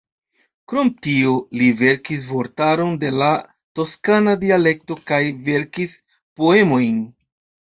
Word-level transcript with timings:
Krom 0.71 0.87
tio, 1.07 1.33
li 1.59 1.67
verkis 1.81 2.23
vortaron 2.29 2.95
de 3.03 3.11
la 3.19 3.27
toskana 3.81 4.35
dialekto 4.45 4.99
kaj 5.13 5.21
verkis 5.51 5.95
poemojn. 6.41 6.99